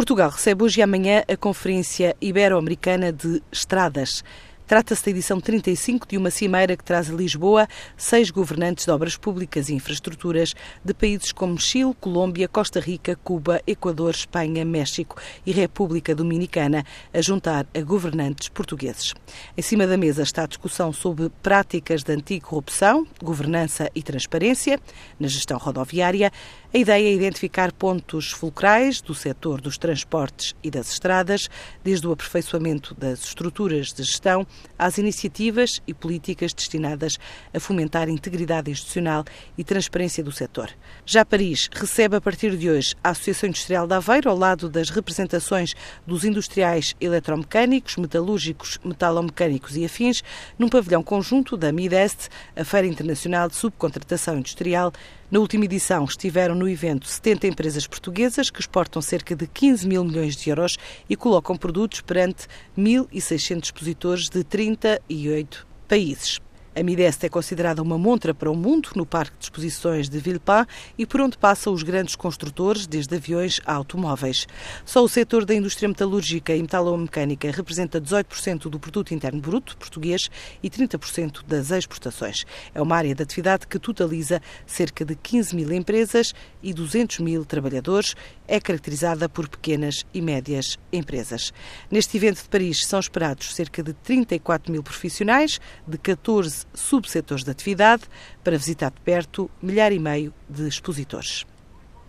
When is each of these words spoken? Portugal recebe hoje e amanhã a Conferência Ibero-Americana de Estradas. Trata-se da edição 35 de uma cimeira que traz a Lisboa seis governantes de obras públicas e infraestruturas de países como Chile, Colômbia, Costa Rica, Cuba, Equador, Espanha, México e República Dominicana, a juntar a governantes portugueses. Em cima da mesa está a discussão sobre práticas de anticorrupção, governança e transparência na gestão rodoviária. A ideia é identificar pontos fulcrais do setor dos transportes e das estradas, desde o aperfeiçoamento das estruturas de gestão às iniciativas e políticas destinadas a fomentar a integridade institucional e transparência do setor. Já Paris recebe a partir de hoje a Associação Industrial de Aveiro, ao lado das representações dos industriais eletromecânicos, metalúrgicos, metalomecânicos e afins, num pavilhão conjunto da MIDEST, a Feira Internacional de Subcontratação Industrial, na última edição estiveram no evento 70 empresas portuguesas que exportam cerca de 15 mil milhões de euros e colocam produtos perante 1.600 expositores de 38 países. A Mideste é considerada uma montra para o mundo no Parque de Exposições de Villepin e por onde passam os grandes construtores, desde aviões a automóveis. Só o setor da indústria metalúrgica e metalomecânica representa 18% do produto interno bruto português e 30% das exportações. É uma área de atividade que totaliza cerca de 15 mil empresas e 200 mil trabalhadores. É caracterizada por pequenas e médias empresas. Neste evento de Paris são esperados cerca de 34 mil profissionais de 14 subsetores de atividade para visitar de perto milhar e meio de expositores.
Portugal 0.00 0.30
recebe 0.30 0.64
hoje 0.64 0.80
e 0.80 0.82
amanhã 0.82 1.22
a 1.28 1.36
Conferência 1.36 2.16
Ibero-Americana 2.22 3.12
de 3.12 3.42
Estradas. 3.52 4.24
Trata-se 4.70 5.04
da 5.04 5.10
edição 5.10 5.40
35 5.40 6.06
de 6.06 6.16
uma 6.16 6.30
cimeira 6.30 6.76
que 6.76 6.84
traz 6.84 7.10
a 7.10 7.12
Lisboa 7.12 7.66
seis 7.96 8.30
governantes 8.30 8.84
de 8.84 8.92
obras 8.92 9.16
públicas 9.16 9.68
e 9.68 9.74
infraestruturas 9.74 10.54
de 10.84 10.94
países 10.94 11.32
como 11.32 11.58
Chile, 11.58 11.92
Colômbia, 12.00 12.46
Costa 12.46 12.78
Rica, 12.78 13.16
Cuba, 13.16 13.60
Equador, 13.66 14.14
Espanha, 14.14 14.64
México 14.64 15.20
e 15.44 15.50
República 15.50 16.14
Dominicana, 16.14 16.84
a 17.12 17.20
juntar 17.20 17.66
a 17.74 17.80
governantes 17.80 18.48
portugueses. 18.48 19.12
Em 19.58 19.62
cima 19.62 19.88
da 19.88 19.96
mesa 19.96 20.22
está 20.22 20.44
a 20.44 20.46
discussão 20.46 20.92
sobre 20.92 21.28
práticas 21.42 22.04
de 22.04 22.12
anticorrupção, 22.12 23.04
governança 23.20 23.90
e 23.92 24.04
transparência 24.04 24.78
na 25.18 25.26
gestão 25.26 25.58
rodoviária. 25.58 26.30
A 26.72 26.78
ideia 26.78 27.08
é 27.08 27.12
identificar 27.12 27.72
pontos 27.72 28.30
fulcrais 28.30 29.00
do 29.00 29.16
setor 29.16 29.60
dos 29.60 29.76
transportes 29.76 30.54
e 30.62 30.70
das 30.70 30.92
estradas, 30.92 31.48
desde 31.82 32.06
o 32.06 32.12
aperfeiçoamento 32.12 32.94
das 32.94 33.24
estruturas 33.24 33.92
de 33.92 34.04
gestão 34.04 34.46
às 34.78 34.98
iniciativas 34.98 35.80
e 35.86 35.92
políticas 35.92 36.52
destinadas 36.52 37.18
a 37.52 37.60
fomentar 37.60 38.08
a 38.08 38.10
integridade 38.10 38.70
institucional 38.70 39.24
e 39.56 39.64
transparência 39.64 40.24
do 40.24 40.32
setor. 40.32 40.70
Já 41.04 41.24
Paris 41.24 41.68
recebe 41.72 42.16
a 42.16 42.20
partir 42.20 42.56
de 42.56 42.70
hoje 42.70 42.94
a 43.02 43.10
Associação 43.10 43.48
Industrial 43.48 43.86
de 43.86 43.94
Aveiro, 43.94 44.30
ao 44.30 44.36
lado 44.36 44.68
das 44.68 44.90
representações 44.90 45.74
dos 46.06 46.24
industriais 46.24 46.94
eletromecânicos, 47.00 47.96
metalúrgicos, 47.96 48.78
metalomecânicos 48.84 49.76
e 49.76 49.84
afins, 49.84 50.22
num 50.58 50.68
pavilhão 50.68 51.02
conjunto 51.02 51.56
da 51.56 51.72
MIDEST, 51.72 52.28
a 52.56 52.64
Feira 52.64 52.86
Internacional 52.86 53.48
de 53.48 53.56
Subcontratação 53.56 54.38
Industrial, 54.38 54.92
na 55.30 55.38
última 55.38 55.64
edição 55.64 56.04
estiveram 56.04 56.56
no 56.56 56.68
evento 56.68 57.06
70 57.06 57.46
empresas 57.46 57.86
portuguesas 57.86 58.50
que 58.50 58.58
exportam 58.58 59.00
cerca 59.00 59.36
de 59.36 59.46
15 59.46 59.86
mil 59.86 60.04
milhões 60.04 60.34
de 60.34 60.50
euros 60.50 60.76
e 61.08 61.14
colocam 61.14 61.56
produtos 61.56 62.00
perante 62.00 62.48
1.600 62.76 63.66
expositores 63.66 64.28
de 64.28 64.42
38 64.50 65.66
países. 65.88 66.40
A 66.72 66.84
Mideste 66.84 67.26
é 67.26 67.28
considerada 67.28 67.82
uma 67.82 67.98
montra 67.98 68.32
para 68.32 68.48
o 68.48 68.54
mundo 68.54 68.90
no 68.94 69.04
Parque 69.04 69.36
de 69.36 69.42
Exposições 69.42 70.08
de 70.08 70.20
Villepin 70.20 70.64
e 70.96 71.04
por 71.04 71.20
onde 71.20 71.36
passam 71.36 71.72
os 71.72 71.82
grandes 71.82 72.14
construtores, 72.14 72.86
desde 72.86 73.16
aviões 73.16 73.60
a 73.66 73.74
automóveis. 73.74 74.46
Só 74.84 75.02
o 75.02 75.08
setor 75.08 75.44
da 75.44 75.52
indústria 75.52 75.88
metalúrgica 75.88 76.54
e 76.54 76.62
metalomecânica 76.62 77.50
representa 77.50 78.00
18% 78.00 78.70
do 78.70 78.78
produto 78.78 79.12
interno 79.12 79.40
bruto 79.40 79.76
português 79.76 80.30
e 80.62 80.70
30% 80.70 81.42
das 81.44 81.72
exportações. 81.72 82.44
É 82.72 82.80
uma 82.80 82.96
área 82.96 83.16
de 83.16 83.22
atividade 83.24 83.66
que 83.66 83.78
totaliza 83.78 84.40
cerca 84.64 85.04
de 85.04 85.16
15 85.16 85.56
mil 85.56 85.72
empresas 85.72 86.32
e 86.62 86.72
200 86.72 87.18
mil 87.18 87.44
trabalhadores. 87.44 88.14
É 88.46 88.60
caracterizada 88.60 89.28
por 89.28 89.48
pequenas 89.48 90.06
e 90.14 90.22
médias 90.22 90.78
empresas. 90.92 91.52
Neste 91.90 92.16
evento 92.16 92.44
de 92.44 92.48
Paris 92.48 92.86
são 92.86 93.00
esperados 93.00 93.56
cerca 93.56 93.82
de 93.82 93.92
34 93.92 94.70
mil 94.70 94.84
profissionais 94.84 95.60
de 95.84 95.98
14 95.98 96.59
subsetores 96.74 97.44
de 97.44 97.50
atividade 97.50 98.04
para 98.42 98.56
visitar 98.56 98.90
de 98.90 99.00
perto 99.00 99.50
milhar 99.62 99.92
e 99.92 99.98
meio 99.98 100.32
de 100.48 100.66
expositores. 100.66 101.44